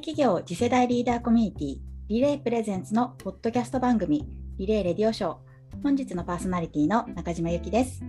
[0.00, 1.78] 企業次世代リーダーコミュニティ
[2.08, 4.26] リレープレゼンツのポッドキャスト番組
[4.56, 5.36] リレーレディオショー。
[5.82, 8.02] 本日のパーソナリティの中島由紀です。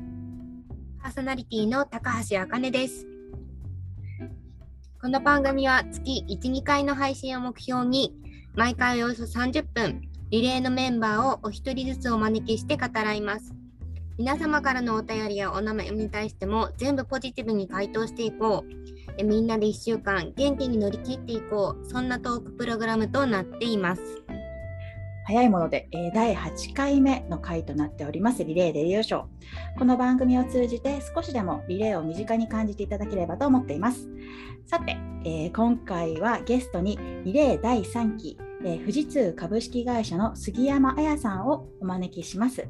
[1.04, 3.06] パーソナリティの高橋茜です。
[5.02, 8.16] この番組は月1、2回の配信を目標に
[8.56, 13.54] 毎回およそ30分リレーのメンバーをお一人ずつお招きして語らいます。
[14.18, 18.82] 皆様からのお便りやお名前に対しても全部ポジティブに回答していこう。
[19.24, 21.86] みんなで1週間元気に乗り切っていこう。
[21.90, 24.02] そんなトークプログラムとなっています。
[25.26, 29.24] 早いもので、え第8回目の回となっておりますリレーデリオショー。
[29.78, 34.10] この番組を通じて少しでもリレーを身近に感じていただければと思っています。
[34.66, 42.68] さて、えー、今回はゲストにリレー第3期、えー、富士通株式会社の杉山彩さんをお招きします。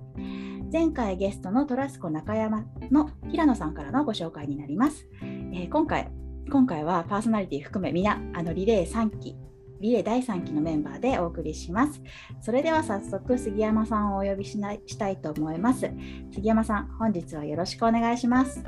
[0.72, 5.08] 前回ゲストのトラスコ中山の平野さんからのご紹介になります。
[5.54, 6.12] え、今回
[6.52, 9.38] 今回はパーソナリティ含め皆あのリレー3期
[9.80, 12.02] リレー第3期のメンバーでお送りします。
[12.40, 15.90] それでは早速杉山さんをお呼びしないしたいと思います。
[16.34, 18.64] 杉山さん、本日はよろしくお願いします。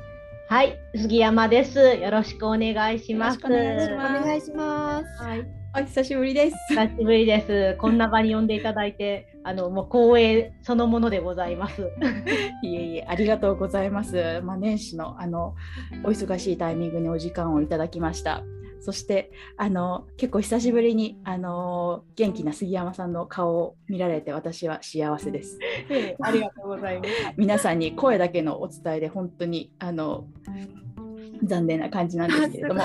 [0.49, 1.77] はい、杉山です。
[1.77, 3.39] よろしくお願いします。
[3.45, 5.23] お願いします。
[5.23, 5.62] はい。
[5.75, 6.57] お久しぶりです。
[6.69, 7.77] 久しぶりです。
[7.79, 11.89] こんな場に呼んでいただいて、あのもう光栄そのものでございます。
[12.61, 14.39] いえいえ、ありがとうございます。
[14.43, 15.55] まあ、年始のあの
[16.03, 18.43] お忙しいタイミングにお時間をいただきました。
[18.81, 25.57] そしてあの結構久しぶりにあの元気な杉山さんの顔を見られて私は幸せです。
[26.21, 27.09] ありがとうございます。
[27.35, 30.27] 皆さんに声だけのお伝えで本当にあの
[31.41, 32.81] 残念な感じなんですけれども。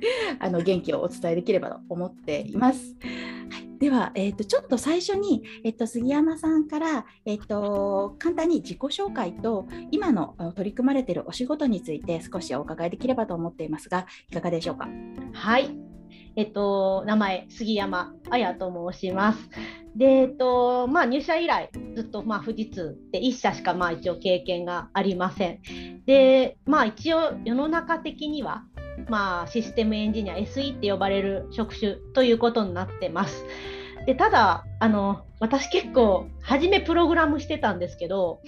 [0.38, 2.96] あの元気をお伝えできればと思っています。
[3.50, 14.88] はい、では、えーと、ちょっと最初に、えーと、杉山さんから、えーと、簡単に自己紹介と今の取り組まれているお仕事について少しお伺いできればと思っていますがいかがでしょうか？
[15.32, 15.70] はい
[16.36, 19.50] えっと、名前、杉山彩と申します。
[19.96, 25.58] で、えっとまあ、入社以来、ずっと、まあ、富士通で1社しか、まあ、一応経験がありません。
[26.06, 28.64] で、まあ、一応、世の中的には、
[29.08, 33.44] まあ、システムエンジニア SE って呼ばれる職種ということになってます。
[34.06, 38.40] でただあの私結構初めプログラムしてたんですけど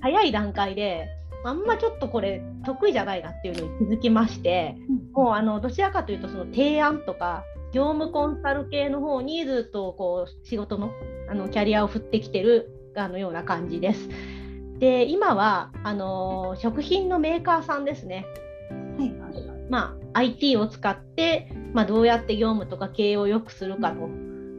[0.00, 1.08] 早い段階で
[1.44, 4.76] あんまちょっとこれ得意じゃないなっていうのに気づきまして、
[5.12, 10.90] もうあのどちらかというとその提案とか業務コンサル系の方にずっとこう仕事の
[11.30, 14.08] あのキャリアを振ってきてるあのような感じです。
[14.78, 18.24] で今はあの食品のメーカーさんですね。
[18.98, 24.08] はい、まあ、IT を使って、まあ、どうやって業務とか経営を良くするかと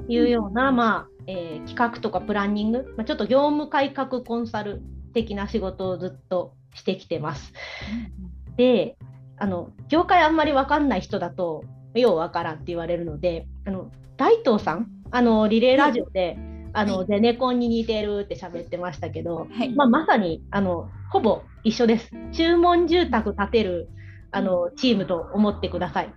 [0.08, 4.82] いうような、まあえー、企画とかプランニング、まあ、ちょっと業務改革コンサル
[5.14, 7.54] 的な仕事をずっとしてきてます。
[8.58, 8.98] で
[9.38, 16.38] あの業界あんまり分かんない人だとよう分からんって言われるのであの大東さんあのリレーラジオで、
[16.74, 22.12] あの、はい、ゼネコンに似てるって喋ってましたけど、はい、まあ、まさにあのほぼ一緒です。
[22.32, 23.90] 注文住宅建てる
[24.32, 26.14] あのチームと思ってください。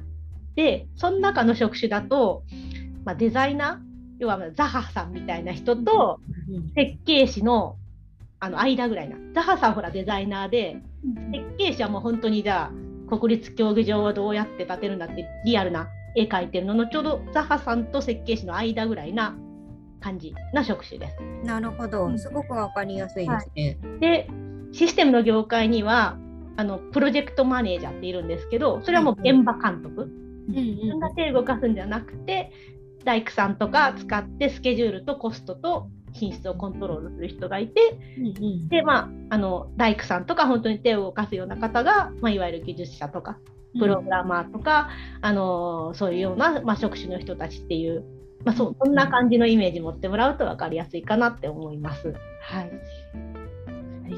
[0.55, 2.45] で、その中の職種だと、
[3.05, 6.21] まあ、デザイナー、要はザハさんみたいな人と
[6.75, 7.77] 設計士の
[8.39, 9.17] あの間ぐらいな。
[9.34, 10.77] ザハさんほらデザイナーで、
[11.33, 12.71] 設計士はもう本当にじゃ
[13.09, 19.37] あ国立競技場をどうやって建てるんだってリアルな絵描いてるののちょうどザハさんと設計士の間ぐらいな
[20.01, 21.17] 感じな職種です。
[21.45, 23.78] なるほど、すごくわかりやすいですね。
[23.83, 24.28] はい、で、
[24.72, 26.19] システムの業界には
[26.57, 30.11] あのプロジェクトマネージャーっているんですけどそれはもう現場監督、
[30.49, 32.53] 自分が手動かすんじゃなくて
[33.05, 37.99] 大工さんとか使ってスケジュールとコストと品質をコントロールする人がいて、
[38.69, 43.39] でまああの大工さんとか本当に手を動かすような方が、まあ、いわゆる技術者とか
[43.79, 44.91] プログラマーとか、
[45.21, 48.05] あのそういうような、まあ、職種の人たちっていう、
[48.45, 52.15] まあ、そそんな感じのイメージ持ってもらうと分かりやすいかなって思います。
[52.43, 52.71] はい。
[52.71, 53.32] り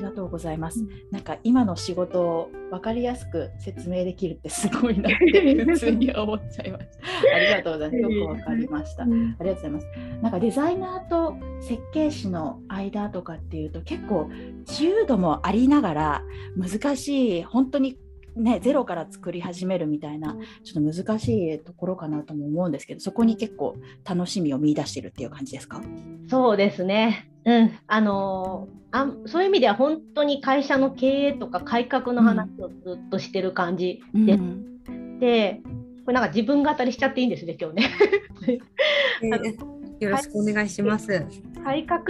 [0.05, 0.81] がとうございます。
[0.81, 7.37] うん、なんか今の仕事を分かりやすく説明できるってすごいなって普通に思っちゃいました。
[7.37, 8.01] ありがとうございます。
[8.15, 9.03] よく分かりました。
[9.03, 9.87] ありがとうございます。
[10.23, 14.31] なんかデザイナーと設計士の間とかっていうと結構
[14.69, 16.23] 自由度もありながら
[16.56, 17.99] 難しい本当に
[18.37, 25.81] ね、ゼロから作り始めるみたいなちょっと難しいところかなとも思うんですけどそこに結構楽しみを見出してるっていう感じですか？
[26.27, 35.61] そうですねうん、あのあそういう意味では本当に会社の経営とか改革の話をずっとしてる感じで、うん、で
[36.05, 37.91] これなんか自分語りしちゃっていいんですね今日ね。
[39.23, 41.26] えー、よろしくお願いします。
[41.64, 42.05] 改革っ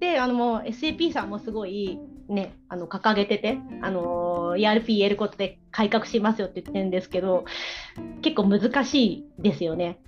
[0.00, 1.98] てあのもう SAP さんもすごい
[2.28, 7.44] ね、あの掲げてて、あの ERP やることで改革しますよって言ってるんですけど
[8.22, 10.00] 結構難しいですよね。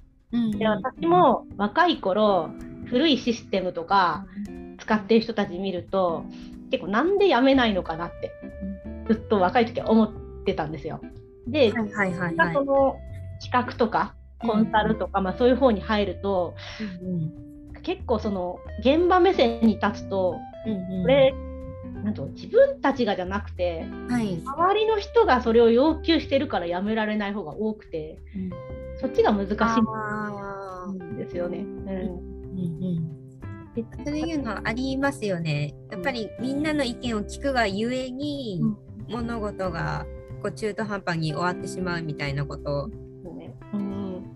[0.58, 2.50] で私も若い頃
[2.90, 4.26] 古いシステムとか
[4.78, 6.24] 使ってる人たち見ると
[6.70, 8.32] 結構なんでやめないのかなって
[9.08, 10.12] ずっと若い時は思っ
[10.44, 11.00] てたんですよ。
[11.46, 12.96] で、はいはいはいはい、その
[13.40, 16.54] 企画とかコンサルとか、うん、まあ、そういう方に入ると、
[17.02, 20.36] うん、結構その現場目線に立つと、
[20.66, 21.34] うんうん、これ
[22.04, 28.50] なんと自分たちがじゃなくて、はい、周りの人がそれを要求してるからやめられない方が多くて、うん、
[29.00, 31.58] そっちが難しいんですよね。
[31.58, 32.27] うんうんうん
[34.04, 35.74] そういうのありますよね。
[35.90, 38.60] やっぱりみんなの意見を聞くがゆえに、
[39.08, 40.06] 物事が
[40.42, 42.88] こう中途半端に終わってしまうみたいなこと。
[43.36, 44.32] ねうん、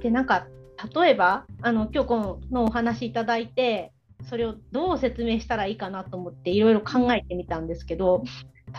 [0.00, 0.46] でなんか
[0.94, 3.92] 例えばあの今日このお話いただいて
[4.28, 8.24] それをどう説明したらいいかなと思っていろいろ考えてみたんですけど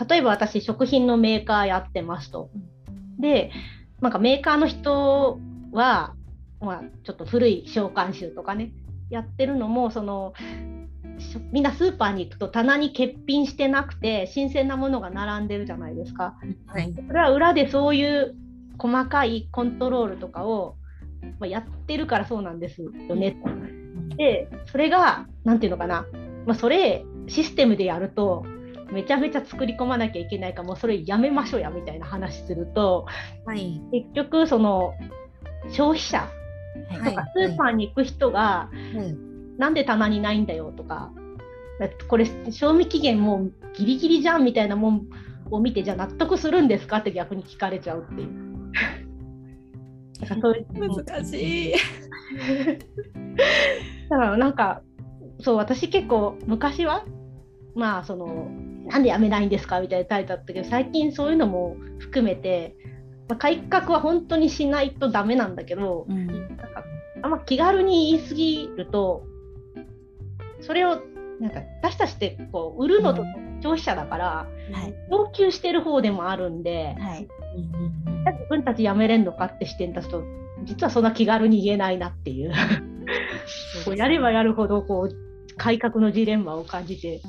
[0.08, 2.50] 例えば私食品のメーカーやってますと。
[3.18, 3.50] で
[4.00, 5.40] なんかメーカーの人
[5.72, 6.14] は、
[6.60, 8.72] まあ、ちょっと古い召喚集とかね
[9.10, 10.34] やってるのもその
[11.52, 16.36] みんなスーパーに行くと棚に欠品してなくて新鮮なものが並んでるじゃないですか。
[16.66, 18.34] はい、それは裏でそういう
[18.78, 20.76] 細かいコントロールとかを、
[21.40, 23.36] まあ、やってるからそうなんですよね。
[24.16, 26.06] でそれが何て言うのかな、
[26.46, 28.44] まあ、それシステムでやると
[28.92, 33.06] めちゃめちゃ作り込まなきゃいけないからもうそれやめましょうやみたいな話すると、
[33.44, 34.94] はい、結局その
[35.70, 36.28] 消費者
[36.86, 39.28] とかスーパーに行く人が、はい
[39.58, 41.10] なんで棚にないんだよとか
[42.08, 45.06] これ賞味期限もうギリギリじゃんみたいなもん
[45.50, 48.48] を見てじゃあ納得するんですかって逆に聞かれちゃうっていう。
[50.18, 51.74] 難しい。
[54.10, 54.82] だからなんか
[55.40, 57.04] そう私結構昔は
[57.74, 58.48] まあその
[58.86, 62.74] なんでやめないんですかみたいなタイトルだったけど最近そういうのも含めて、
[63.28, 66.84] まあ、改革は本当にしないとダメなんだけど、うん、なんか
[67.22, 69.24] あんま気軽に言い過ぎると
[70.60, 71.00] それを
[71.40, 73.22] なんか私たちってこう売るのと
[73.62, 77.28] 消費者だから、うんはい、要求してる方でもあるんで、はい、
[78.32, 80.24] 自分たちやめれんのかって視点出すと
[80.64, 82.52] 実はそんな気軽に言えないなっていう。
[83.86, 87.22] こうやればやるほどこう改革のジレンマを感じて、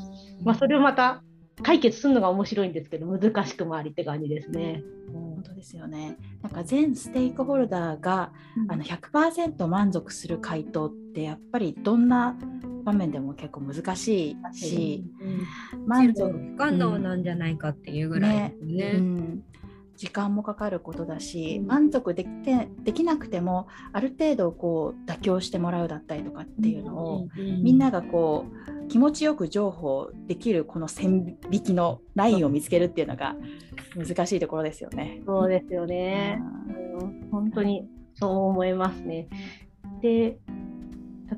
[0.44, 1.24] まあ、それをまた
[1.64, 4.84] 解決するのが面白いんですけど難しくもありって感じですね。
[5.12, 6.18] 本当ですよね。
[6.42, 12.38] なんか全ステークホルダーが、うん、あの100%満足する回答ってやっぱりどんな
[12.84, 15.04] 場面でも結構難しいし、
[15.74, 18.56] うん、満足不可能なんじゃないかっていうぐらいね。
[18.62, 18.92] ね。
[18.96, 19.44] うん
[20.00, 33.36] 時間もかかることだし満足できてできなくてもある程度こう妥協してもらうだったりとかっていうのを、みんながこう気持ちよく情報できるこの線引きのラインを見つけるっていうのが
[33.98, 35.22] 難しいところですよね。
[35.26, 36.42] そうですよね。
[37.00, 37.86] うん、本当に
[38.16, 39.28] そう思いますね。
[40.02, 40.38] で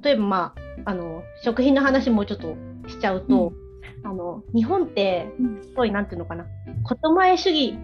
[0.04, 0.54] 例えば、ま
[0.86, 2.56] あ、あの食品の話もちょっと
[2.88, 3.54] しちゃうと、
[4.04, 5.32] うん、あの日本って
[5.64, 7.76] すごい何て言うのかな言前主義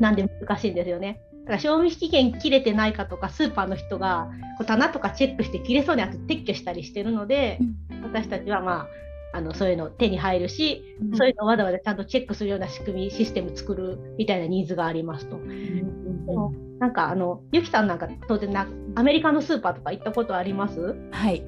[0.00, 1.20] なんで難しいんですよね。
[1.44, 7.58] だから賞味期限切れてないかとかスーパーの人がこう棚とかチェックして切れそうなやつ撤去したりしてるので、
[7.90, 8.88] うん、私たちはま
[9.32, 15.36] ああのそういうの手に入るし、うん、そういうのをわざわざちゃんとチェックするような仕組みシステム作るみたいなニーズがありますと。
[15.36, 18.66] うん、なんかあのゆきさんなんか当然な
[18.96, 20.96] アメリカのスーパーとか行ったことあります？
[21.10, 21.44] はい。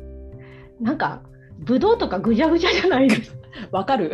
[0.80, 1.22] なんか
[1.58, 3.36] ぶどうとかぐじゃぐじゃじゃないです
[3.70, 4.12] わかる。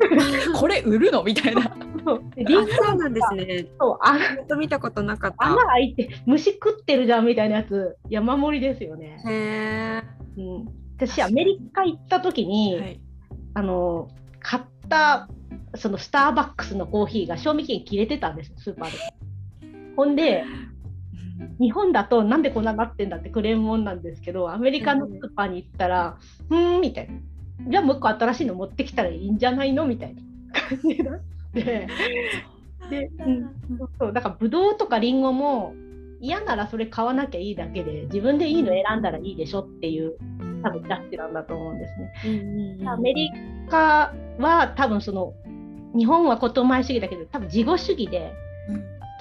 [0.54, 1.24] これ売るの？
[1.24, 1.65] みたいな。
[2.06, 3.66] そうそうなんですね。
[3.80, 5.46] そうあと見たことなかった。
[5.46, 9.20] 穴開いて虫食ってるじゃんみたいなやつ山盛りですよね。
[9.26, 10.02] へえ。
[10.38, 10.68] うん。
[10.96, 13.00] 私アメリカ行った時に、はい、
[13.54, 14.08] あの
[14.40, 15.28] 買った
[15.74, 18.98] そのスターバックスのコーヒーが賞味期限切れてたんですスーパーで。
[19.96, 20.44] ほんで
[21.58, 27.14] 日本だとなんでこんななってんだってクレームもんなんですけどアメリカのスーパーに行ったら「うん」みたいな
[27.68, 30.22] 「じゃあもう一個新しいの持ってきたらいいんじゃないの?」みたいな
[30.52, 31.35] 感じになって
[32.90, 33.50] で、うん、
[33.98, 35.74] そうだからブドウとかリンゴも
[36.20, 40.16] 嫌ならそれ買わなきゃいいだけで自分でいいの選んだらいいでしょっていう
[40.62, 41.86] 多分ジャッジなんだと思うんで
[42.22, 42.86] すね。
[42.86, 43.30] アメリ
[43.68, 45.34] カは多分その
[45.96, 48.32] 日本は言前主義だけど多分自己主義で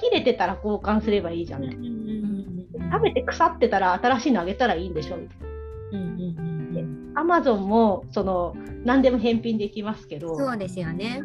[0.02, 1.64] 切れてたら交換すればいいじゃん。
[2.92, 6.45] 食べて腐ってたら新しいのあげたらいいんでしょみたいな。
[7.16, 11.22] アマゾンもその何でも返品できますけどそうですよね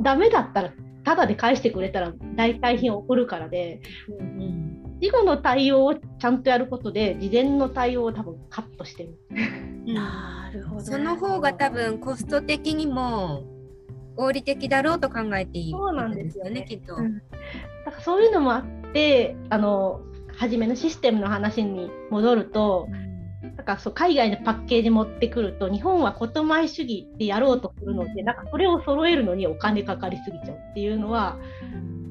[0.00, 0.72] ダメだったら
[1.04, 9.18] ただで返してくれたら代替品送るからで、うんうん、事後の対応をちゃんとやることで事前の対応を多分カットしてる。
[9.84, 10.80] なるほど。
[10.80, 13.44] その方が多分コスト的にも
[14.16, 16.96] 合理的だろうと考えていいそうなんですよねきっと。
[16.96, 17.18] うん
[17.84, 20.00] だからそういうのもあってあの
[20.36, 22.88] 初めのシステムの話に戻ると
[23.56, 31.38] なんかそう海外のパッケージ持ってくると日本は言前主義でやろうとするのでなんかそれを揃えるのにお金かかりすぎちゃうっていうのは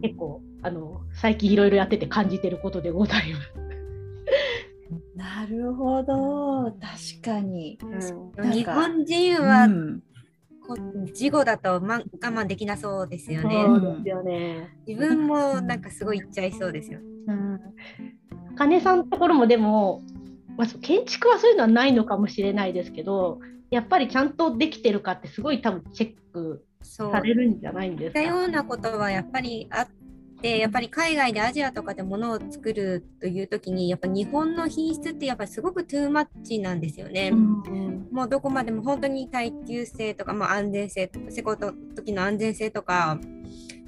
[0.02, 3.54] 結構あの最近いろいろやってて感じてることでございます。
[5.16, 7.78] なるほど、確かに。
[8.36, 10.02] なんか日本人うはん
[10.66, 10.78] こ
[11.13, 13.66] 事後だと、ま、我慢できなそうですよね。
[13.68, 14.70] そうですよね。
[14.88, 17.00] 自分もなんかすごい言っちゃいそうですよ。
[17.28, 17.60] うん、
[18.56, 20.02] 金さんのところもでも、
[20.57, 23.39] まあ、建築はそういうのはないのかもしれないですけど
[23.72, 28.22] やっぱりちゃんとできてるかってすごい多分チェックされるんじゃないんですか？
[28.22, 29.88] ようなことはやっぱりあっ
[30.41, 37.31] てやっぱり海外でアジアとかで物を作るという時にやっぱ日本の品質ってやっぱりすごくトゥーマッチなんですよね。
[37.31, 43.19] うんもうどこまでも本当に耐久性とか、まあ、安全性施工の時の安全性とかや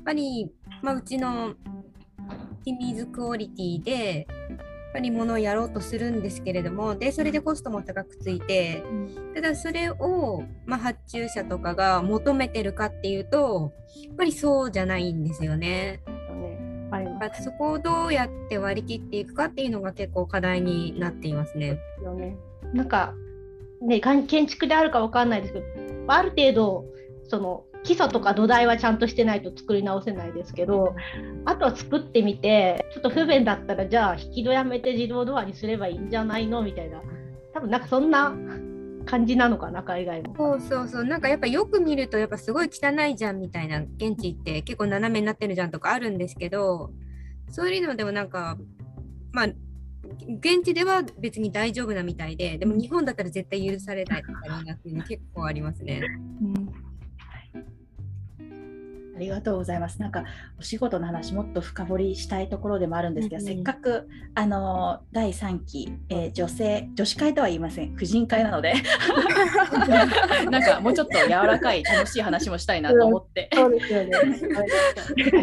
[0.02, 0.50] っぱり、
[0.82, 1.54] まあ、うちの
[2.64, 4.26] ティミーズクオリティで
[4.96, 8.82] ぱりものをやろうとするんですけれどもでそれでコストも高くついて
[9.34, 13.74] ただそれを、まあ、発注者とかが求めてるかっていうと
[14.06, 16.02] やっぱりそうじゃないんですよね。
[17.42, 21.78] そこをどうやって割り切っていくかっていうのが結構課題になっていますね。
[22.18, 22.38] ね。
[22.74, 23.14] なんか
[23.82, 25.66] ね建築であるかわかんないですけど
[26.08, 26.86] ある程度
[27.28, 30.96] その基礎とか土台はちゃんとしてないと作り直せないですけど
[31.46, 36.64] あとは作ってみてちょっと不便だったらじゃあ引き戸やめて自動ドアにすればいいんじゃないの？
[36.64, 37.02] みたいな
[37.54, 38.34] 多分なんかそんな
[39.06, 40.36] 感じなのかな海外も。
[40.36, 46.92] そうそうそうなんかやっぱよく見るとやっぱすごい汚いじゃんみたいな現地って結構斜めになってるじゃんとかあるんですけど
[47.52, 48.58] そういうのでもなんか
[49.32, 49.46] まあ
[50.40, 56.02] 現地では別に大丈夫なみたいででも日本だったら絶対許されないとかになってるの結構ありますね。
[59.16, 60.02] ありがとうございます。
[60.02, 60.26] なんか
[60.60, 68.74] お仕事の話もっと深掘りしたいところでもあるんですけど、うんうんせっかくあの第3期、えー女性女子会とは言いません婦人会なので
[70.50, 73.50] なんかもうちょっと柔らかい楽しい話もしたいなと思って。
[73.54, 74.12] そうですよね。
[74.16, 74.26] あ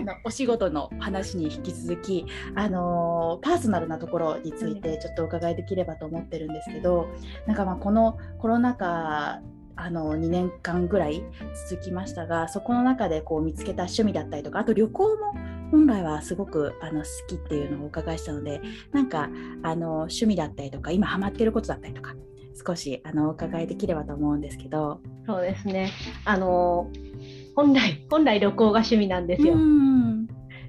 [0.03, 7.09] のお仕事の話に引き続き、あのパーソナルなところについてちょっとお伺いできればと思ってるんですけど
[7.47, 9.41] なんかまあこのコロナ禍
[9.77, 11.23] あの2年間ぐらい
[11.69, 15.35] 続きましたがそこの中でこう見つけた趣味だったりとかあと旅行も
[15.71, 18.61] 本来はすごくあの好きっていうのをお伺いしたので
[18.93, 19.31] なんか
[19.63, 22.15] あの趣味だったりとか今ハマってることだったりとか
[22.67, 25.01] 少しあのお伺いできればと思うんですけど。
[25.27, 25.91] そうですね。
[26.27, 26.91] あの
[27.57, 29.55] 本来本来旅行が趣味なんですよ。
[29.55, 30.27] うん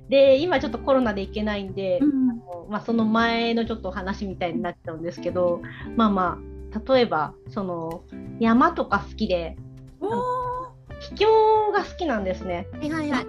[0.10, 5.62] で今ちょっとコロナで行けないんで、うんあのまあ、その前のちょっとお話みたいになっちゃうんですけど
[5.96, 6.53] まあまあ
[6.88, 8.04] 例えばその
[8.40, 9.56] 山とか好きで
[11.00, 12.68] 秘境が好きなんですね。
[12.80, 13.26] はいはいはい。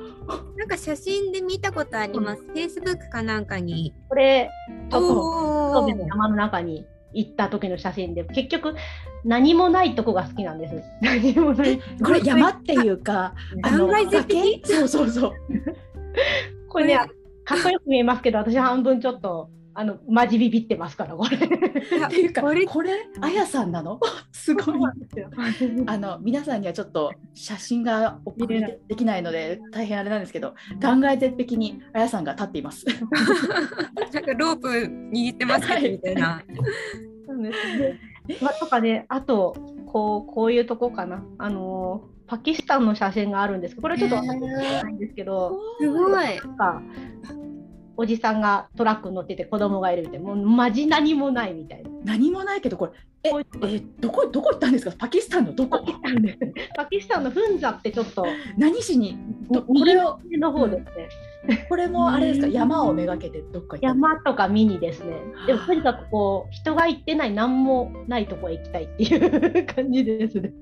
[0.57, 2.43] なんか写真で見たことあります。
[2.55, 3.93] Facebook かなんかに。
[4.09, 4.51] これ
[4.91, 8.75] ちょ山の中に行った時の写真で結局
[9.25, 10.83] 何もないとこが好きなんです。
[11.03, 11.81] 何もない。
[12.03, 14.07] これ山っていうか、断崖？
[14.07, 14.63] 絶壁崖？
[14.65, 15.33] そうそうそう。
[16.69, 16.99] これね
[17.45, 21.37] かっこよく見えますけど私半分ちょっとあのマジビビってますからこれ。
[21.37, 21.41] っ
[22.09, 22.53] ていうか、こ
[22.83, 23.99] れあやさんなの？
[24.33, 24.77] すごい。
[25.87, 32.87] あの皆さんにはちょっと写真がお送れできないので大変あれなんですけど断崖絶壁にあやさんが立っています。
[34.13, 36.43] なんかロープ握ってますみたいな。
[37.27, 38.01] そうですね。
[38.41, 41.25] まあ、とかね、あとこうこういうとこかな。
[41.39, 46.13] あのパキスタンの写真があるんですけど、これちょっと私ないんですけど、すごい。
[46.13, 46.83] なんか
[47.97, 51.91] おじさんがトラックに乗ってて子供がいるみたいな、もうマジ何もないみたいな。
[52.05, 53.31] 何もないけどこれえ
[53.63, 54.93] えどこどこ行ったんですか？
[54.99, 55.79] パキスタンのどこ？
[55.79, 56.39] パキスタンで
[56.77, 58.27] パキスタンのフンザってちょっと。
[58.59, 59.17] 何しに？
[59.51, 60.19] どこ右れを？
[60.31, 60.85] 上の方です
[61.49, 61.67] ね。
[61.69, 62.47] これもあれですか？
[62.49, 63.87] うん山をめがけてどっか行った？
[63.89, 65.17] 山とか見にですね。
[65.47, 70.53] でもとにかくこう人が行ってない何もないとこへ行きたいっていう感じですね。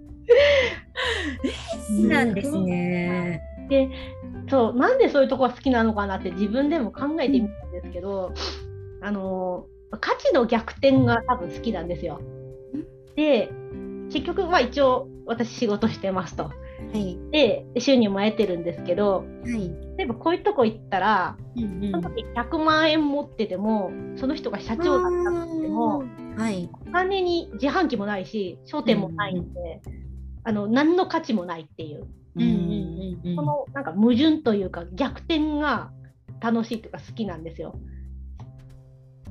[1.89, 3.43] そうなんですね。
[3.69, 3.89] で
[4.53, 8.35] そうなんでそういうとこが好きなのかなって自分でも考えてみたんですけど、
[9.01, 9.65] あの
[9.99, 12.21] 価値の逆転が多分好きなんですよ。
[13.17, 13.51] で
[14.13, 16.45] 結局まあ一応私仕事してますと。
[16.45, 16.53] は
[16.93, 17.19] い。
[17.31, 19.71] で収入も得てるんですけどはい。
[19.97, 26.05] 例えばこういうとこ行ったらうんその時100万円持っててもその人が社長だったとしても
[26.37, 26.69] はい。
[26.89, 29.81] お金に自販機もないし商店もないんで、
[30.45, 32.07] あの何の価値もないっていう。
[32.37, 35.91] うんうんうんこのなんか矛盾というか逆転が
[36.41, 37.79] 楽しいというか好きなんですよ。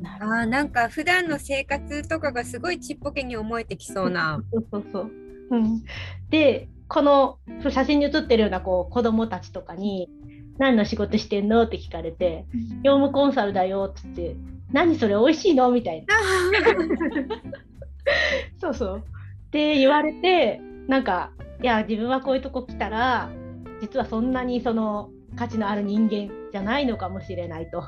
[0.03, 4.41] あーなんか普段の生活とかがすごいちっぽけに思えてきそうな。
[4.51, 5.11] そうそうそう。
[5.51, 5.83] うん、
[6.29, 7.37] でこの
[7.69, 10.09] 写真に写ってるようなこう子供たちとかに
[10.57, 12.45] 「何の仕事してんの?」って聞かれて
[12.83, 14.35] 「業務コンサルだよ」っつって
[14.71, 16.15] 「何それ美味しいの?」みたいな。
[18.59, 18.97] そうそう。
[18.97, 19.01] っ
[19.51, 21.31] て言われてなんか
[21.61, 23.29] いや自分はこういうとこ来たら
[23.81, 27.83] 実はそんなにその価値のある人間じゃないのかもしれないと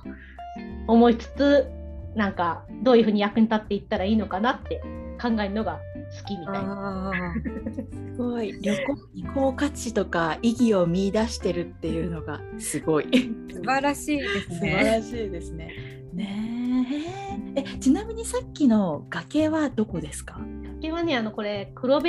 [0.88, 1.68] 思いつつ
[2.16, 4.82] なんかどういうふうに役に立っていったらいいのかなって
[5.22, 5.80] 考えるのが
[6.22, 7.12] 好きみたいな。
[8.16, 8.80] すごい旅行
[9.16, 13.06] にこう価値とか意義を見出してるっていうのがすごい
[13.52, 14.84] 素晴らしいです素晴ね。
[14.84, 15.72] らしいですね。
[16.14, 16.88] ね
[17.56, 20.40] ええちなみにさっきの崖はどこですか？
[20.80, 22.08] 竹はねあのこれ黒部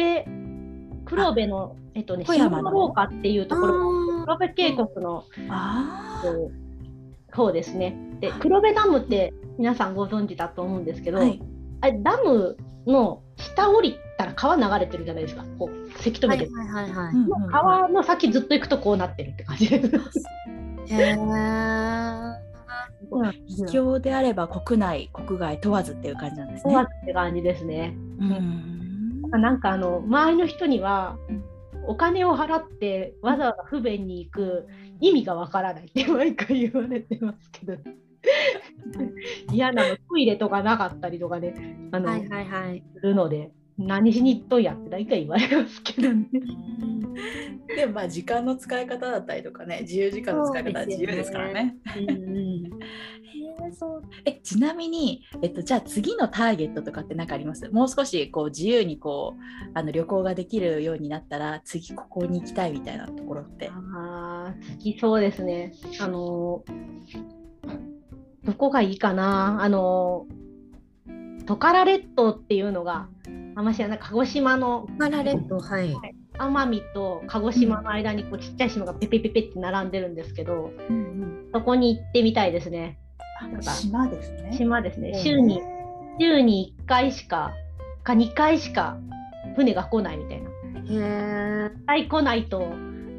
[1.05, 4.25] 黒部のえっとね下小山の廊下っていうところ。
[4.25, 7.97] 黒部渓谷のあこう方ですね。
[8.21, 11.41] で黒部ダムって皆さんご存知だと思うんですけど、はい、
[11.81, 12.57] あれダム
[12.87, 15.45] の下降りたら川流れてるじゃないですか。
[15.59, 16.45] こうせき止めて。
[16.45, 16.51] る、
[17.51, 19.91] 川の先ずっと行くとこうなってるって感じです。
[20.89, 22.35] へー。
[23.47, 26.75] 秘境であれば国内国外問わずっていう感じなんですね。
[26.75, 27.95] そうって感じですね。
[28.21, 28.74] うん
[29.39, 31.17] なんかあの周りの人には
[31.87, 34.67] お金を払ってわざわざ不便に行く
[35.01, 37.77] 意味がわからないって毎回言われてますけど
[39.53, 41.55] 嫌なのトイレとかなかったりとかね
[41.93, 42.83] あの、はいはいはい。
[43.01, 46.27] するので何しに行っとんやって大体言われますけどね。
[47.77, 51.75] でもまあ時間の使い方だったりとかね自由時間の使い方は自由ですからね。
[51.97, 52.71] うん
[53.75, 57.69] そうえちなみに、えっと、じゃあ次のターゲットとかって何かあります？
[57.69, 63.71] もう少しこう自由にこうあの旅行ができるようになったら次ここに行きたいみたいなところって。
[63.71, 65.75] ああ好きそうですね。
[66.01, 66.65] あの
[68.45, 69.63] どこがいいかな？
[69.63, 70.27] あの
[71.47, 73.09] トカラ列島っていうのが
[73.57, 75.95] あんま知らない鹿児島のパラレットはい。
[76.37, 80.73] 奄美と鹿児島の間にこうちっちゃい島がペペペペって並んでるんですけど
[81.53, 82.99] そこに行ってみたいですね。
[83.41, 84.53] あ島ですね。
[84.57, 85.21] 島ですね。
[85.23, 85.61] 週に
[86.21, 87.53] 週に1回しか
[88.03, 88.99] か2回しか
[89.57, 90.51] 船が来ないみたいな。
[90.51, 90.53] へ
[90.91, 91.71] え。
[91.75, 92.69] 1回来ないと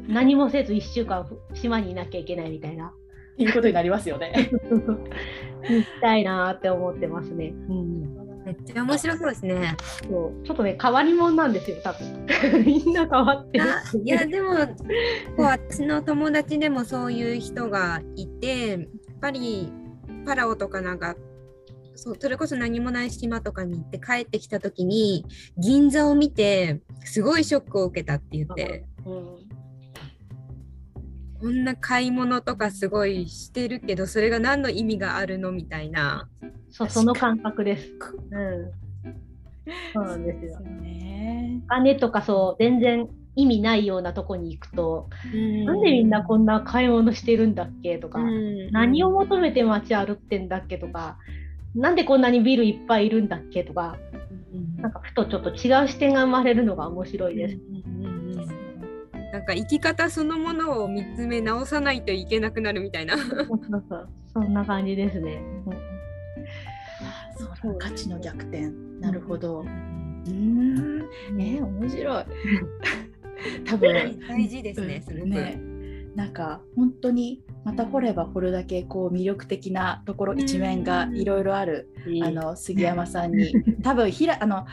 [0.08, 2.92] 何もせず1週間島にいなきゃいけないみたいな。
[3.38, 4.50] いうことになりますよね。
[4.70, 7.52] 行きたいなーって思ってますね。
[7.68, 9.76] うん、めっちゃ面白そうですね。
[10.08, 12.26] そうちょっとね変わり者なんですよ多分。
[12.64, 13.82] みんな変わってるあ。
[14.04, 14.62] いやでもこ
[15.38, 18.80] う私の友達でもそういう人がいてやっ
[19.20, 19.70] ぱり
[20.26, 21.16] パラオとかなんか
[21.94, 25.24] そうそれこそ何もない島とかに行って帰ってきた時に
[25.56, 29.56] 銀座を見てすごいショックを受けたって言ってうん
[31.40, 36.28] こんな買い物とかすごいしてるけどそれが何の意味があるのみたいな。
[36.70, 37.92] そうその感覚です。
[38.30, 38.72] うん、
[39.92, 40.60] そうなんですよ。
[40.60, 41.60] ね。
[41.66, 45.08] お金とかそう全然意味ないようなとこに行くと、
[45.64, 51.18] なんでみんなこんな買い物してるんだっけとか、うん何を求めて街歩ってんだっけとか、
[51.74, 53.96] なんでこんなにビルいっぱいいるんだっけとか、
[54.52, 57.54] うんなんかふとちょっと違う視点が生まれるのが面白いです。
[57.54, 57.58] う
[57.90, 58.26] んうんうん
[59.32, 63.16] なんか生き方そのものを見つめ直さないといけなくなるみたいな。
[64.32, 65.42] そんな感じですね。
[67.36, 68.70] そうだ価値の逆転。
[69.00, 69.60] なるほど。
[69.60, 71.06] うーん。
[71.38, 72.24] えー、面白い。
[73.64, 74.18] 多分。
[74.28, 75.26] 大事ですね、すごく。
[75.28, 75.60] ね。
[76.14, 81.90] なんか本当にまた掘れば掘るだけこう魅力的なところ一面がいろいろある
[82.24, 83.52] あの杉山さんに。
[83.82, 84.66] 多分ひらあの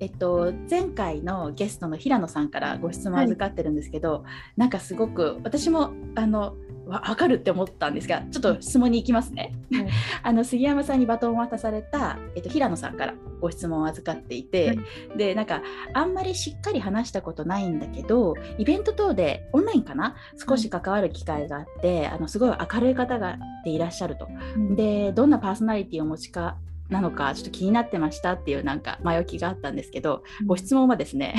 [0.00, 4.24] えっと、前回のゲストの平野さんからご質問預かってるんですけど、
[4.56, 6.54] なんかすごく私もあのわ
[6.86, 9.54] 分かるって思ったんですがちょっと質問に行きますね。
[9.72, 9.88] はい
[10.24, 14.78] あの杉山さんにバトンを渡された、えっと、平野さんからご質問を預かっていて、はい。
[15.16, 15.62] でなんか
[15.94, 20.14] あんまりしっかり話したことないんだけどイベント等でオンラインかな？
[20.48, 24.28] 少し関わる機会があって、あのすごい明るい方がでいらっしゃると。
[24.76, 26.56] でどんなパーソナリティをお持ちか
[26.92, 31.34] なのかちょっと気になってましたっていうなんか前置きがあったんですけど、ご質問はですね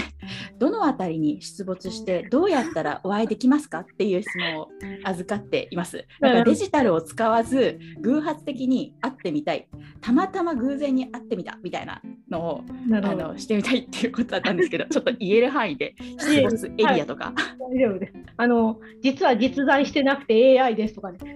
[0.59, 4.69] どのあたりに出没してどうやったらお会いできますかっていう質問を
[5.05, 6.05] 預かっています。
[6.19, 9.67] だからデジタルを使わず偶発的に会ってみたい。
[10.01, 18.13] たまたま偶然に会ってみたみたいなのをあのしてみたいっていうことだったんですけど ちょっと言える範囲で出没エリアとか、大丈夫です。
[18.35, 21.19] あの実は実在してなくて AI ですとかね。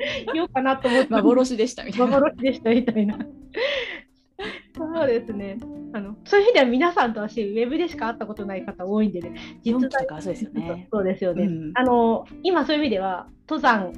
[0.32, 2.09] 言おうかなと思って幻でしたみたいな。
[2.10, 3.18] 幻でしたみたいな。
[4.76, 5.58] そうですね。
[5.92, 9.34] あのそういう意味では皆さんと私ウェブでしか会ったことない方多いんでね。
[9.64, 10.88] 実4期在とかそうですよね。
[10.92, 11.44] そうですよね。
[11.44, 13.92] うんあの今そういう意味では登山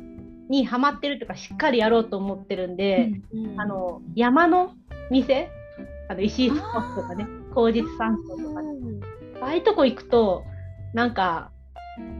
[0.48, 4.74] にハマってるとかしっかりやろうと思ってるんで、うんあの山の
[5.10, 5.50] 店
[6.08, 8.68] あの石井スポーツとかね口実山荘とかね
[9.40, 10.44] ああいうとこ行くと
[10.94, 11.50] なんか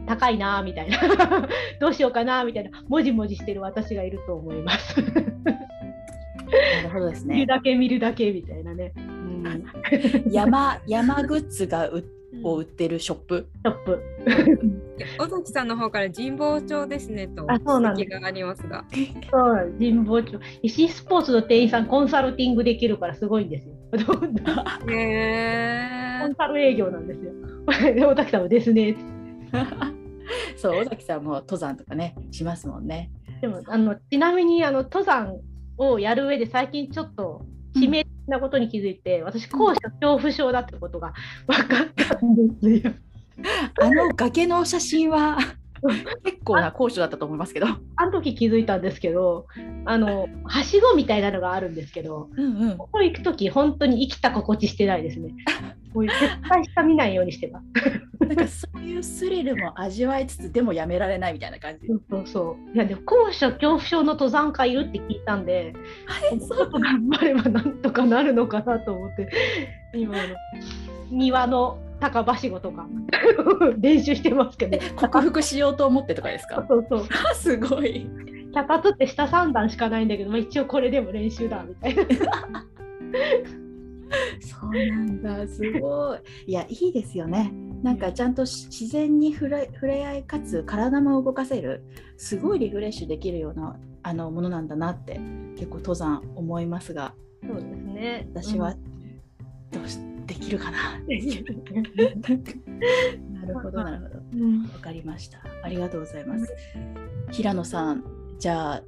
[0.05, 0.99] 高いなみたいな
[1.79, 4.95] どうしようかなみたいなもじもじしてる私がいると思います。
[6.53, 7.45] なるほどです見るね。
[7.45, 8.93] だけ見るだけみたいなね。
[8.97, 12.03] うん、山山グッズがう
[12.43, 13.47] を売ってるショップ？
[13.63, 14.01] トップ。
[15.19, 18.85] 尾崎さんの方から神保町ですねとあそうなんでがありますが。
[19.31, 23.75] そう神保町石井スポーツの店員さんコンサルティングできるからすごいんですよ。
[23.93, 27.31] コへンサル営業なんですよ。
[27.93, 28.95] で 尾崎さんもですね。
[30.57, 33.11] そう尾崎さんも登山とかねしますもんね。
[33.41, 35.35] でもあのちなみにあの登山
[35.77, 41.13] をやる上で最近ちょっと致命的なことに気づいて、私高所恐怖症だってことが
[41.47, 42.93] 分かったんですよ。
[43.81, 45.37] あの崖の写真は
[46.23, 47.67] 結構な高所だったと思いますけど。
[47.95, 49.47] あの時気づいたんですけど
[49.85, 52.77] あのはしごみたいなのがあるんですけどうんうん。
[52.77, 55.33] ここ行く時本当に生きた心地してないですね。
[55.93, 56.19] もう絶
[56.49, 57.65] 対下見ないようにしてます。
[58.25, 61.87] なんかそういうスリルも味わいつつでもやめられないみたいな感じ。
[61.87, 62.75] そうそうそう。
[62.75, 65.73] いやでも高所恐怖症の登山家いるって聞いたんで、
[66.05, 69.29] はい、ちょっと頑張ればなんとかなるのかなと思って、
[69.93, 70.35] 今あの
[71.11, 71.77] 庭の
[72.11, 72.87] 高はしごとか
[73.79, 76.65] 練習してますけど、克服しようと思ってとかですか？
[76.67, 76.99] そうそう。
[77.31, 78.07] あ すごい。
[78.53, 82.03] 脚立って下3段しかないんだけど、まあ、一応これでも練習だみたいな。
[84.39, 86.19] そうなんだすごい。
[86.47, 87.51] いやいいですよね。
[87.81, 91.83] なんかちゃんとし自然に触れ触れ合いかつ体も動かせる
[92.17, 95.19] すごいリフレッシュできるようなあのものなんだなって
[95.55, 97.13] 結構登山思いますが
[97.45, 98.27] そうですね。
[98.33, 98.73] 私は
[99.71, 100.99] どうしできるかな。
[103.33, 104.19] なるほどなるほど。
[104.33, 105.39] うん、わかりました。
[105.63, 106.53] ありがとうございます。
[107.31, 108.03] 平野さん、
[108.39, 108.83] じゃあ、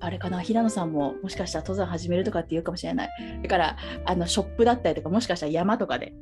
[0.00, 3.08] あれかな、平野さんももしかしたら登山始めるとかって言うかもしれない。
[3.42, 6.12] だから、あのショップだったりとか、もしかしたら山とかで、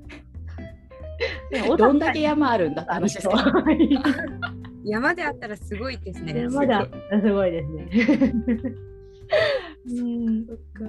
[1.78, 3.28] どんだけ山あるんだって話です。
[4.85, 6.48] 山であったらすごいですね。
[6.48, 7.88] まだすごいですね。
[9.87, 10.85] うん、そっか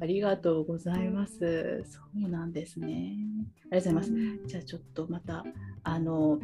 [0.00, 1.84] ありがとうございます。
[1.86, 3.16] そうなんですね。
[3.70, 4.46] ありがとうございます。
[4.46, 5.44] じゃあちょっとまた
[5.82, 6.38] あの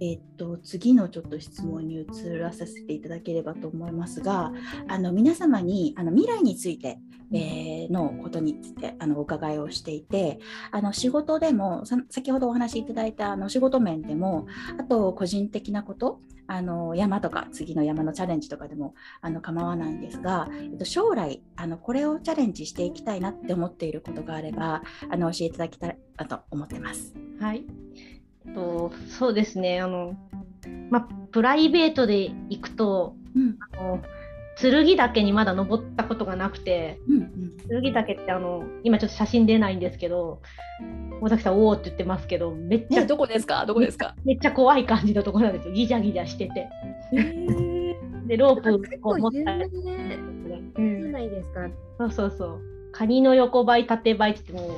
[0.00, 2.06] えっと次のちょっと質問に移
[2.38, 4.52] らさせていただければと思いますが、
[4.88, 6.98] あの皆様にあの未来について、
[7.32, 10.38] えーのことについてあのお伺いをしていて、
[10.70, 14.46] あの仕事でもさ先ほどお話しいただいたあの仕事面でも、
[14.78, 27.14] あと個人的なこと、あの山とか次の山のチャレンジとかでもあの構わないんですが、えっと、将来あのこれをチャレンジしていきたいなって思っていることがあればあの教えていただきたいなと思ってます。
[27.40, 27.64] はい。
[28.46, 29.80] えっと、そうですね。
[29.80, 30.16] あの、
[30.90, 34.02] まあ、プライベートで行くと、うんあの
[34.58, 40.40] 剣岳にまだ登ったことがなくて、うんうん剣岳ってあの、今ちょっと写真出ないんですけど、
[41.20, 43.66] 尾崎さん、おおって言ってますけど、めっちゃ、ね、どこですか？
[43.66, 44.14] どこですか？
[44.24, 45.74] めっちゃ怖い感じのところなんですよ。
[45.74, 46.68] ギジャギジャしてて。
[48.26, 51.68] で、ロープ結こう持ったり名うんじゃないですか。
[51.98, 52.60] そうそうそう。
[52.92, 54.70] カニの横ばい、縦ばいって言って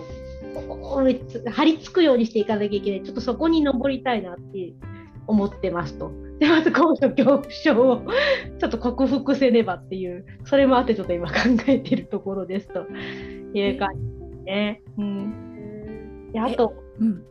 [0.73, 3.03] もう、おめっちゃ張り付くようにしていかなきゃいけない。
[3.03, 4.73] ちょっとそこに登りたいなって
[5.27, 6.11] 思ってますと。
[6.39, 8.03] で、まず高所恐怖症を
[8.59, 11.35] ちょっと克服せねばっていう、それもあってちょっと今考
[11.67, 12.87] えているところですと
[13.55, 14.83] いう感じですね。
[14.99, 16.33] うん。
[16.33, 17.25] で、あと、うん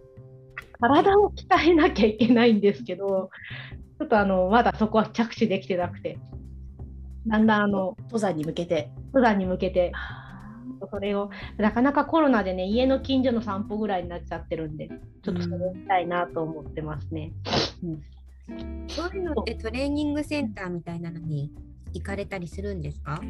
[0.80, 3.32] 体を鍛えなきゃいけないんですけど、
[3.98, 6.20] ちょっとあの、まだそこは着手できてなくて、
[7.26, 8.92] だんだんあの、登山に向けて。
[9.18, 9.92] 登山に向けて
[10.92, 14.90] それをなかなかコロナでね家の近所の散歩ぐらいになっちゃってるんで
[15.24, 17.32] ちょっとそれをしたいなと思ってますね。
[18.88, 21.52] そういうのってトレーニングセンターみたいなのに
[21.94, 23.22] 行かれたりするんですか？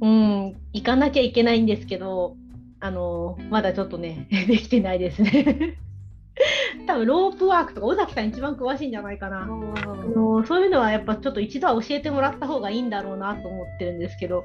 [0.00, 2.36] うん行かなきゃいけないんですけど
[2.80, 5.78] あのまだちょっとね できてないですね。
[6.86, 9.42] 多分ロープワークとか尾崎さん一番詳しいんじゃないかな。
[9.42, 14.44] あのそういうのはやっぱちょっと一度は教えてもらった方がいいんだろうなと思ってるんですけど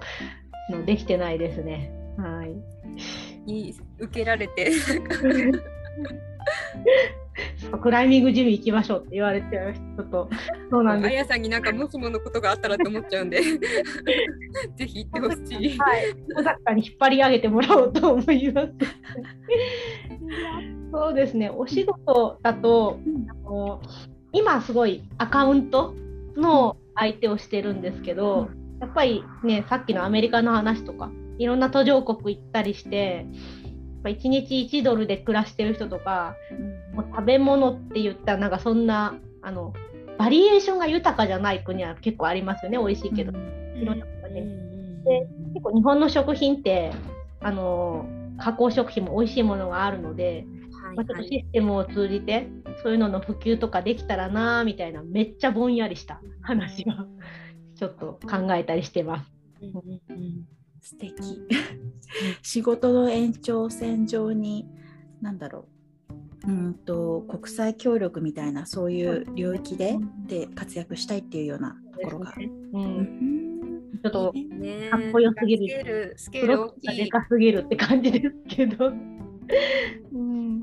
[0.86, 1.92] できてないですね。
[2.18, 2.56] はい。
[3.46, 4.72] に受けられて
[7.78, 10.30] クライミングジム行きましょうって言われてちょっと
[10.72, 11.14] そうなんあです。
[11.16, 13.42] やさんになんかもしものことがあったらと思っちゃうんで
[14.78, 15.38] ぜひ行ってほし
[15.76, 15.78] い。
[15.78, 18.74] はい、小坂に引っ張り上げてもらおうと思います。
[20.92, 23.82] そうですね、お仕事だと、あの
[24.32, 25.96] 今すごいアカウント
[26.36, 33.26] の相手をしてるんですけど、やっぱりね、さっきのアメリカの話とか、いろんな途上国行ったりして、
[34.04, 36.36] ぱ1日1ドルで暮らしてる人とか、
[36.94, 39.74] もう食べ物って言ったらなんかそんなあの
[40.18, 44.42] バリエーションが豊かじゃない国は結構ありますよね美味しいけど、いろんなとこで。
[45.04, 46.92] で結構日本の食品って
[47.42, 48.06] あの
[48.40, 52.48] 加工食品も美味しいものがあるので、はいまあ、ちょっとシステムを通じて
[52.82, 57.06] そういうのの普及とかできたらなみたいなめっちゃぼんやりした話が
[57.76, 59.32] ちょっと考えたりしてます。
[60.84, 61.16] 素敵。
[62.44, 64.68] 仕事の延長線上に
[65.22, 65.68] 何だろ
[66.46, 66.52] う。
[66.52, 72.34] うんと国際協力みたいなそういう領域でで活躍したいっていうようなところが。
[72.38, 73.02] う、うん。
[73.02, 73.54] ん。
[74.04, 74.90] ちょっとね。
[74.92, 76.14] かっこよすぎる。
[76.18, 77.08] スケール、がで。
[77.08, 78.92] かすぎるって感じですけど、
[80.12, 80.60] うん、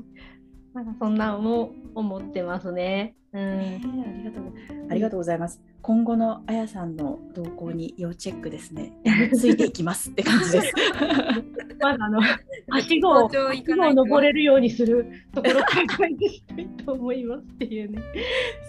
[0.73, 3.15] なんかそんなのも思ってますね。
[3.33, 4.53] うえん、ーありがとう
[4.89, 5.59] ありがとうございます。
[5.81, 8.93] 今後のあやさんの動向に要チェックですね。
[9.33, 10.73] ついていきますって感じです。
[11.79, 18.01] まずあのはしごを登れるようにするところから開始したいと思いますっていうね。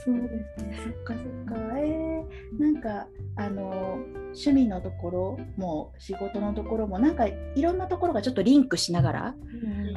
[0.05, 0.79] そうですね。
[0.85, 1.55] そっかそっか。
[1.79, 2.12] えー、
[2.59, 3.99] なんかあの
[4.33, 9.35] 趣味のところも仕事のところもなんかいろんなところがちょっとリンクしながら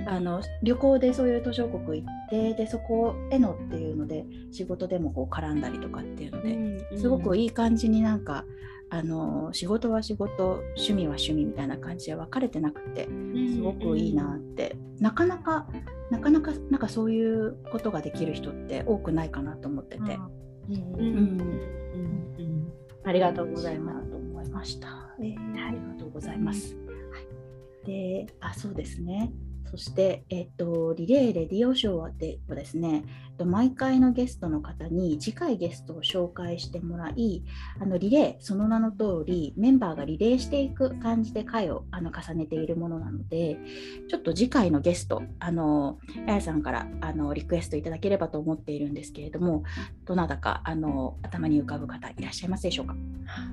[0.08, 8.45] あの旅行でそういう途上国行ってでそこへのっていうので仕事でもこう絡んだりとかっていうので、すごくいい感じになんか
[8.89, 13.08] あの仕事は仕事趣味は趣味みたいな感じで分かれてなくて
[13.54, 15.67] すごくいいなって、なかなか
[16.12, 20.45] なかなかなんかそういうことができる人って多くないかなと思ってて、うん
[23.04, 23.95] ありがとうございます。
[23.95, 25.15] なと思いました。
[25.19, 26.75] えーありがとうございます。
[26.75, 26.82] は
[27.84, 29.32] い、で、あ、そうですね。
[29.75, 33.03] そして、えっと、リレーレディオショーではですね、
[33.43, 37.43] 毎回のゲストの方に次回ゲストを紹介してもらい、
[37.81, 43.57] あのリレー、その名の通り、メンバーがリレーしていく感じで回をあの重ねているものなので、
[44.07, 49.63] ちょっと次回のゲスト、あの、あやさんからあのリクエストいただければと思っているんですけれども、
[50.05, 52.95] どなたかあの頭に浮かぶ方いらっしゃいますでしょうか？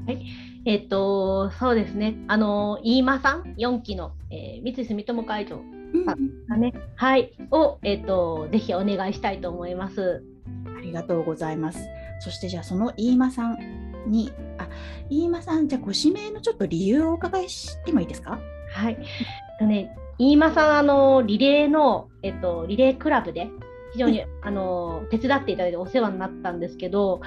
[0.06, 0.24] はい、
[0.66, 2.14] えっ、と、そうですね。
[2.28, 5.46] あの、飯間さん、4期の、えー三井住友会
[5.92, 6.14] 長
[6.48, 10.22] がね、はい、を、えっ、と、ぜひお願いしたいと思います。
[10.76, 11.86] ありがとうございます。
[12.20, 13.58] そしてじゃあその飯間さん
[14.06, 14.68] に、あ、
[15.10, 18.38] 飯間さん、じゃあご指名のちょっと理由をお伺いしてもいいですか？
[18.72, 18.98] はい。
[19.58, 23.48] とね、飯間さん、あの、リレーの、えっ、と、リレークラブで、
[23.92, 27.20] 非常に、あの、手伝っていただいてお世話になったんですけど、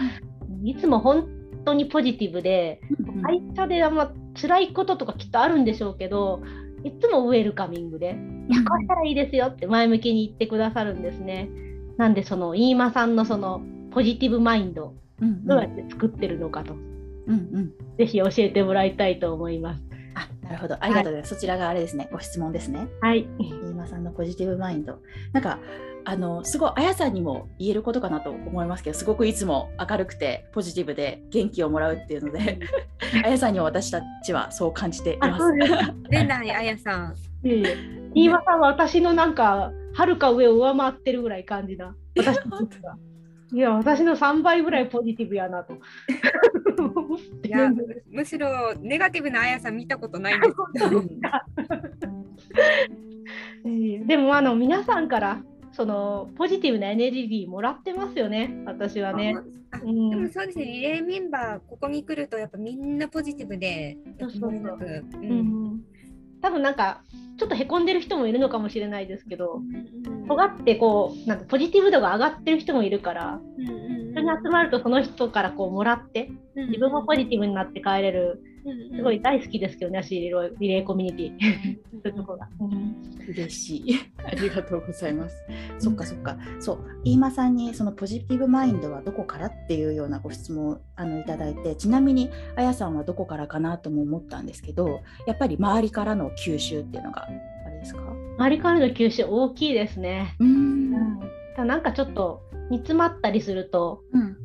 [0.63, 1.27] いつも本
[1.63, 2.81] 当にポジティブで、
[3.23, 6.41] 会社であんま辛いこととかきっとあるんでしょうけど、
[6.83, 8.15] いつもウェルカミングで、
[8.49, 11.49] いや、こうしたらいいですよって前向きに言ってくださるんですね。
[11.97, 16.79] なんで、その、飯間さんのその、ポジティブマインド、どうやって作ってるのかと、うん
[17.27, 19.81] うんぜひ教えてもらいたいと思います。
[20.15, 20.75] あ、なるほど。
[20.79, 21.35] ありがとうございます。
[21.35, 22.87] そちらがあれですね、ご質問ですね。
[23.01, 23.25] はい。
[23.39, 24.99] 飯間さんのポジティブマインド。
[25.31, 25.59] なんか、
[26.03, 32.59] あの、すごい、あやさんにも言えることかなと思いますけど、すごくいつも明るくて、ポジティブで元気をもらうっていうので、
[33.25, 35.33] あやさんにも私たちはそう感じています。
[35.35, 35.71] あそうです
[36.09, 37.15] 出ないあやさん。
[37.45, 37.77] いえいえ
[38.15, 41.95] 飯間さんは私のなんか、はるか上を上回ってるぐらい感じな。
[42.17, 42.39] 私
[43.53, 45.75] いや、私の3倍ぐらいポジティブやなと。
[47.45, 47.71] いや、
[48.09, 50.55] むしろネガティブなあやさん見たことないんです。
[53.65, 59.35] ええでもあの皆さんからそのポジティブなエネルギーもらってますよね、私はね。
[59.71, 65.21] あうんでもそうですね、リレーメンバー、ここに来るとやっぱみんなポジティブで、そうそうそうううん
[65.75, 65.85] ん
[66.45, 67.01] 多分なんか
[67.39, 69.61] ちょっとへこんでる人もいるのかもしれないですけど、
[70.27, 73.39] 尖ってこうなんかポジティブ度が上がってる人もいるから、
[74.13, 78.43] それに集まるとその人からこうもらって自分もポジティブになって帰れる、
[78.95, 81.77] すごい大好きですけどね、私リレーリレーコミュニティ。
[81.91, 82.49] そういうところが。
[83.27, 83.95] 嬉しい。
[84.25, 85.35] ありがとうございます。
[85.79, 86.37] そっかそっか。
[86.59, 97.27] そう、飯間さんにそのポジティブマインドはどこからっていうようなご質問をあのいただいて、ちなみにあやさんはどこからかなとも思ったんですけど、やっぱり周りからの吸収っていうのが
[97.65, 98.01] あれですか？
[98.37, 100.35] 周りからの吸収大きいですね。
[100.39, 100.91] うーん。
[101.67, 104.37] なんかちょっと煮詰まったりすると、うん。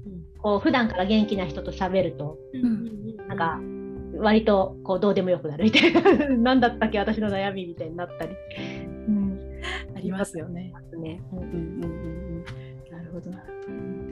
[0.42, 2.90] こう普段から元気な人と喋ると、うん
[3.28, 3.60] なんか
[4.20, 6.00] 割とこうどうでもよくなるみたいな、
[6.36, 8.32] 何だったっけ私の悩みみたいになったり。
[9.08, 9.40] うん
[9.94, 10.72] ありますよね。
[10.98, 12.44] ね、うんうんうんうん。
[12.90, 13.44] なるほどな。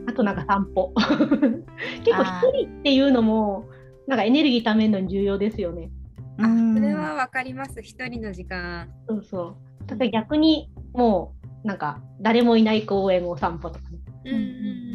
[0.07, 0.93] あとなんか散歩。
[2.05, 3.65] 結構一人っていうのも
[4.07, 5.91] なんかエネルギーためるのに重要ですよね。
[6.39, 6.43] あ
[6.75, 8.89] それはわかります、一人の時間。
[9.09, 9.85] そうそう。
[9.87, 13.99] ただ逆にもうなんか誰もいない公園を散歩とかね。
[14.27, 14.89] うんうん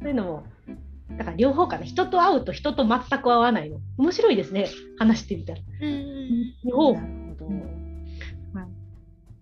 [0.00, 0.44] そういうのも、
[1.18, 1.84] だから両方かな。
[1.84, 3.80] 人と会うと人と全く会わないの。
[3.98, 4.68] 面白いですね。
[4.98, 5.60] 話してみたら。
[5.82, 6.98] うんなるほど。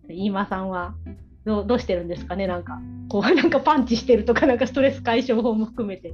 [0.08, 0.94] 飯間さんは
[1.44, 2.46] どうどうしてるんですかね？
[2.46, 6.10] なんかこう なんかパンチしてるとかなんかストレス解消法も含めて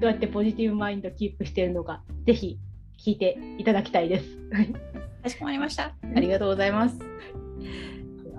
[0.00, 2.58] どうやってポジティブマインドキープしてるのかぜひ
[2.98, 4.38] 聞いていただきたいです。
[5.22, 5.94] かしこまりました。
[6.16, 6.98] ありがとうございます。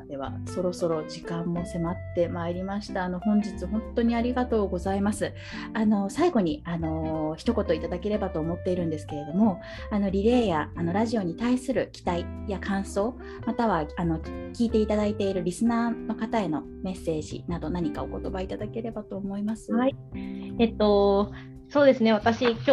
[0.07, 3.03] ではそろそろ時間も迫ってまいりました。
[3.03, 5.33] あの本日本当にありがとうございます。
[5.73, 9.59] あの最後にあの一言いただければと思っているんですけれども、
[9.91, 19.73] あのリレーやあのラジオに対する期待や感想、またはあの聞いていただいているリスナーの方へのメッセージなど何かお言葉いただければと思います？
[19.73, 19.95] はい。
[20.59, 21.31] えっと
[21.69, 22.71] そうですね私今日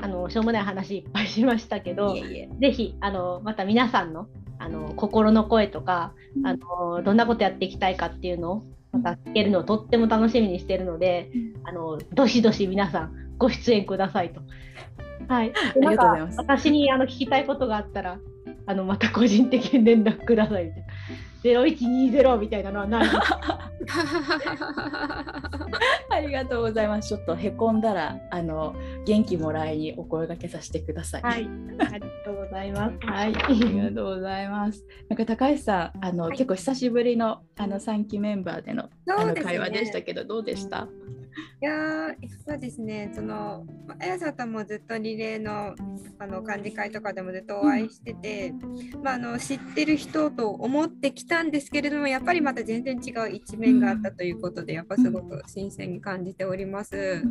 [0.00, 2.14] あのしょうもない話いっぱいしましたけど。
[2.14, 2.48] いえいえ。
[2.60, 4.26] ぜひあのまた皆さんの
[4.62, 11.30] あの心の声とか、うんあのどんなことやっていきたいかっていうのをまた聞けるのをとっても楽しみにしているので、
[11.64, 14.40] あのどしどし皆さんご出演くださいと。
[15.28, 15.52] はい。
[15.52, 18.18] でありがとうございます私にあの聞きたいことがあったら
[18.66, 20.86] あのまた個人的に連絡くださいみたいな。
[21.44, 23.08] 0120みたいなのはない。
[26.10, 27.08] ありがとうございます。
[27.08, 28.74] ちょっとへこんだらあの
[29.04, 31.22] 元気もらいにお声掛けさせてください。
[31.22, 31.48] はい。
[31.78, 32.94] ありがとうございます。
[33.06, 33.34] はい。
[33.34, 34.84] ありがとうございます。
[35.08, 40.88] なんか高橋さん、あの、はい結構久しぶりのあの3期メンバーでのあの会話でしたけど、どうでした？
[41.60, 42.14] いやー
[42.46, 45.74] そうですね、その、まあやさんともずっとリレーの
[46.18, 48.54] あの幹事会とかでもずっとお会いしてて、
[49.02, 57.22] まあ、あの知ってる人と思ってきたんですけれども、やっぱりまた全然違う一面があったということで、やっぱすごく新鮮に感じております。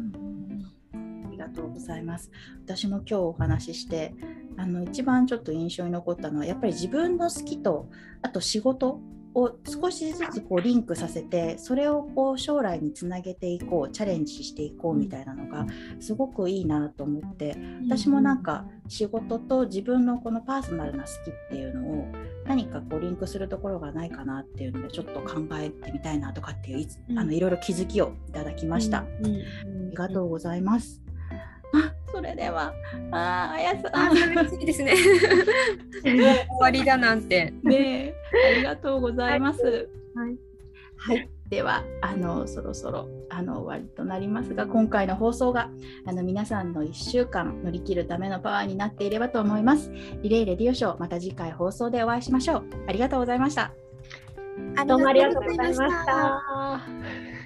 [0.94, 2.32] ありがとうございます。
[2.66, 4.14] 私も今日お話しして、
[4.58, 7.90] あの一番ちょっと印象に残ったのはやっぱり自分の好きと
[8.22, 9.00] あと仕事
[9.34, 15.66] を少しずつこうリンクさせてそれをこう将来につなげていこうチャレンジしていこうみたいなのが
[16.00, 17.56] すごくいいなと思って
[17.88, 22.08] 私もなんか仕事と自分のこのパーソナルな好きっていうのを
[22.46, 29.00] 何かこうリンクするところがないかなっていうのでちょっと考えてみたいなとかっていういあのいろいろ気づきをいただきました。
[29.00, 29.06] あ
[29.90, 31.02] りがとうございます。
[32.12, 32.74] あ、それでは、
[33.12, 34.94] あー、あやさあ、ん、嬉しいですね。
[36.04, 37.54] 終わりだなんて。
[37.64, 38.16] ねえ、
[38.54, 39.90] ありがとうございます。
[40.16, 40.38] はい。
[40.98, 45.70] はい、では、あの、そろそろ、あの、終わりとなりますが、今回の放送が。
[46.06, 49.92] あの、皆さんの1週間乗り切るためのパワーになっていればと思います。
[50.22, 52.64] リレーレディオショー、また次回放送でお会いしましょう。
[52.88, 53.74] ありがとうございました。
[54.86, 57.41] どうもありがとうございました。